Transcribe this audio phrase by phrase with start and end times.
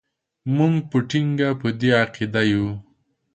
[0.55, 2.67] موږ په ټینګه په دې عقیده یو.